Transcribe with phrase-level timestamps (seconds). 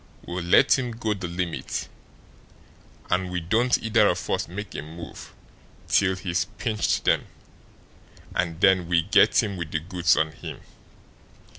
[0.25, 1.87] We'll let him go the limit,
[3.11, 5.31] and we don't either of us make a move
[5.87, 7.27] till he's pinched them,
[8.33, 10.61] and then we get him with the goods on him.